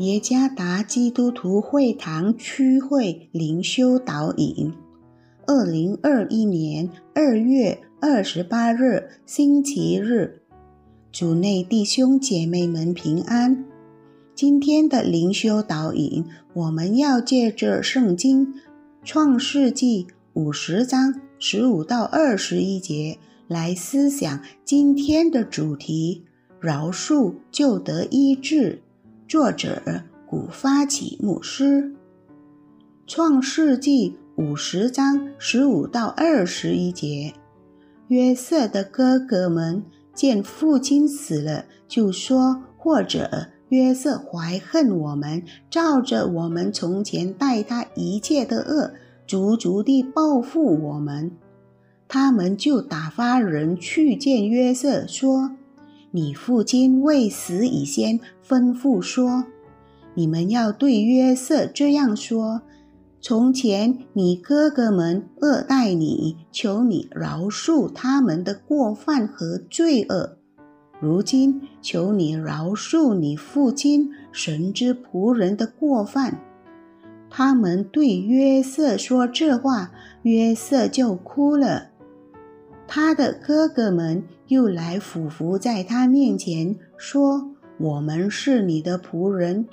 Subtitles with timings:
[0.00, 4.72] 耶加达基督徒会堂区会灵修导引，
[5.46, 10.40] 二零二一年二月二十八日星期日，
[11.12, 13.62] 主内弟兄姐妹们平安。
[14.34, 18.54] 今天的灵修导引，我们要借着圣经
[19.04, 26.24] 创世纪五十章十五到二十一节来思想今天的主题：
[26.58, 28.80] 饶恕就得医治。
[29.30, 29.80] 作者
[30.26, 31.82] 古发起牧师，
[33.06, 34.10] 《创世纪》
[34.42, 37.32] 五十章十五到二十一节。
[38.08, 48.92] 约瑟的哥哥们见父亲死了，就说：“或者约瑟怀恨我们，照着我们从前待他一切的恶，
[49.28, 51.30] 足足地报复我们。”
[52.08, 55.52] 他们就打发人去见约瑟，说。
[56.12, 59.44] 你父亲未死以先吩咐说
[60.14, 62.62] ：“你们要对约瑟这样说：
[63.20, 70.36] 从前你哥哥们恶待你，求你饶恕他们的过犯和罪恶；
[71.00, 76.40] 如今求你饶恕你父亲神之仆人的过犯。”
[77.32, 81.90] 他们对约瑟说这话，约瑟就哭了。
[82.88, 89.68] 他的哥哥们又来俯伏在他面前，说：“我们是你的仆人。”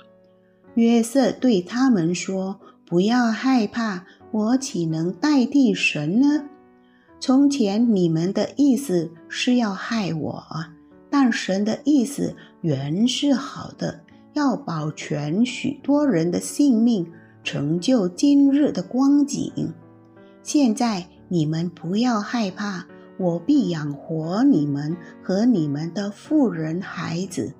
[0.74, 6.44] 约瑟对他们说：“不要害怕，我岂能代替神呢？
[7.18, 10.44] 从前你们的意思是要害我，
[11.10, 14.02] 但神的意思原是好的，
[14.34, 17.04] 要保全许多人的性命，
[17.42, 19.74] 成就今日的光景。
[20.44, 22.86] 现在你们不要害怕。”
[23.18, 27.52] 我必养活你们和你们的妇人孩子。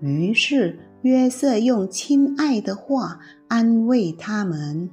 [0.00, 4.90] 于是约瑟用亲爱的话安慰他们。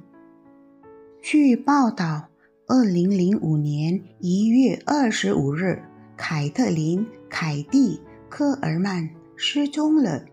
[1.20, 2.28] 据报道，
[2.66, 5.82] 二零零五年一月二十五日，
[6.16, 7.96] 凯特琳·凯蒂·
[8.28, 10.24] 科尔曼失踪了。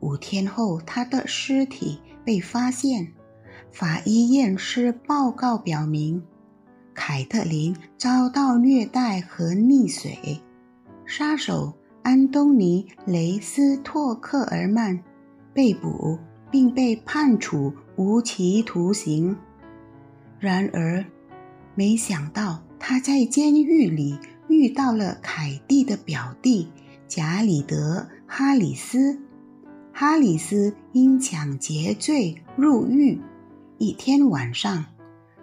[0.00, 3.12] 五天后，她的尸体被发现。
[3.70, 6.22] 法医验尸报告表明。
[7.00, 10.42] 凯特琳遭到虐待和溺水，
[11.06, 11.72] 杀手
[12.02, 14.98] 安东尼·雷斯托克尔曼
[15.54, 16.18] 被捕
[16.50, 19.36] 并被判处无期徒刑。
[20.40, 21.04] 然而，
[21.76, 26.68] 没想到他在监狱里遇到了凯蒂的表弟
[27.06, 29.16] 贾里德·哈里斯。
[29.92, 33.20] 哈里斯因抢劫罪入狱。
[33.78, 34.84] 一天晚上。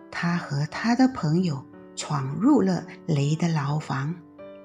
[0.09, 1.63] 他和他的朋友
[1.95, 4.15] 闯入了雷的牢房，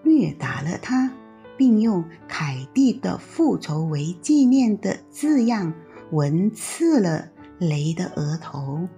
[0.02, 1.10] 虐打了他，
[1.56, 5.72] 并用“凯蒂的复仇”为纪念的字样
[6.10, 7.28] 纹刺了
[7.58, 8.88] 雷的额头。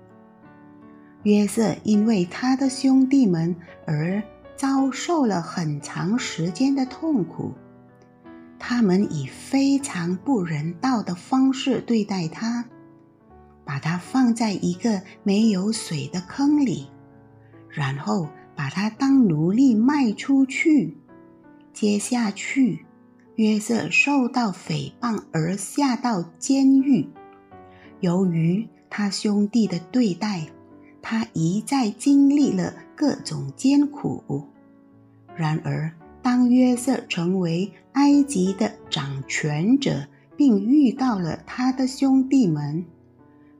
[1.24, 3.54] 约瑟因为他的兄弟们
[3.86, 4.22] 而
[4.56, 7.52] 遭受了很长时间的痛苦，
[8.58, 12.64] 他们以非常不人道的方式对待他。
[13.72, 16.88] 把它放在一个没有水的坑里，
[17.70, 20.98] 然后把它当奴隶卖出去。
[21.72, 22.84] 接下去，
[23.36, 27.08] 约瑟受到诽谤而下到监狱。
[28.00, 30.48] 由于他兄弟的对待，
[31.00, 34.48] 他一再经历了各种艰苦。
[35.34, 35.90] 然而，
[36.20, 40.06] 当约瑟成为埃及的掌权者，
[40.36, 42.84] 并遇到了他的兄弟们，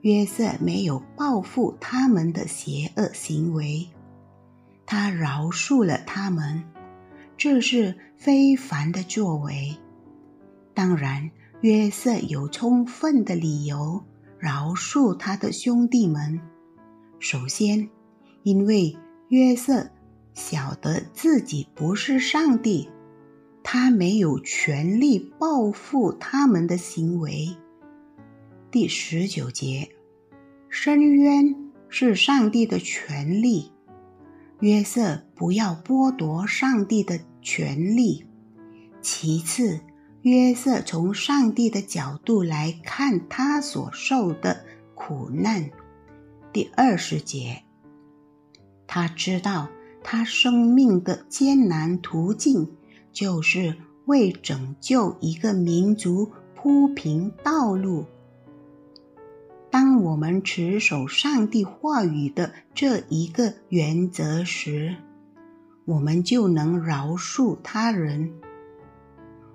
[0.03, 3.89] 约瑟没有报复他们的邪恶行为，
[4.85, 6.65] 他饶恕了他们，
[7.37, 9.77] 这是非凡的作为。
[10.75, 11.31] 当然，
[11.61, 14.03] 约瑟有充分的理由
[14.41, 16.41] 饶恕他的兄弟们。
[17.21, 17.89] 首先，
[18.43, 18.97] 因为
[19.29, 19.89] 约瑟
[20.35, 22.89] 晓得自己不是上帝，
[23.63, 27.57] 他没有权利报复他们的行为。
[28.73, 29.91] 第十九节，
[30.71, 31.55] 深渊
[31.91, 33.71] 是上帝的权利，
[34.61, 38.25] 约瑟不要剥夺上帝的权利。
[39.03, 39.79] 其次，
[40.23, 44.65] 约瑟从上帝的角度来看他所受的
[44.95, 45.71] 苦难。
[46.51, 47.65] 第二十节，
[48.87, 49.69] 他知道
[50.03, 52.71] 他生命的艰难途径，
[53.13, 53.77] 就是
[54.07, 58.07] 为拯救一个民族铺平道路。
[59.73, 64.95] 当我们持守上帝话语的这一个原则时，
[65.87, 68.35] 我们就能饶恕他人。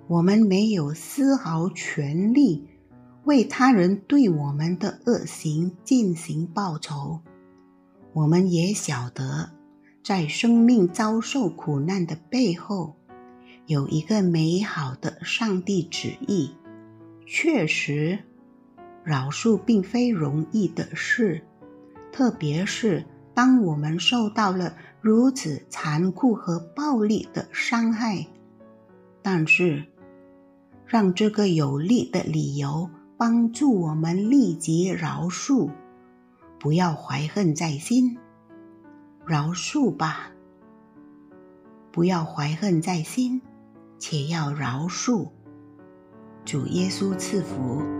[0.08, 2.66] 我们没有丝毫权利
[3.26, 7.20] 为他人对我们的恶行进行报仇。
[8.12, 9.50] 我们也晓得，
[10.02, 12.96] 在生命遭受苦难的背后，
[13.66, 16.50] 有一个美好的上帝旨意。
[17.24, 18.18] 确实，
[19.08, 21.42] 饶恕并非容易的事，
[22.12, 28.26] 特别是当我们受到了如此残酷和暴力的伤害。
[29.22, 29.82] 但是，
[30.84, 35.70] 让这个有力的理由帮助我们立即饶恕，
[36.60, 38.18] 不要怀恨在心。
[39.24, 40.32] 饶恕吧，
[41.90, 43.40] 不要怀恨在心，
[43.98, 45.30] 且要饶恕。
[46.44, 47.97] 主耶稣赐福。